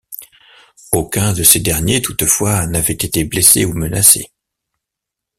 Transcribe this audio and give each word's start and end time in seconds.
Aucun 0.91 1.31
de 1.33 1.43
ces 1.43 1.59
derniers 1.59 2.01
toutefois 2.01 2.65
n'avait 2.65 2.91
été 2.95 3.23
blessé 3.23 3.65
ou 3.65 3.73
menacé. 3.73 4.31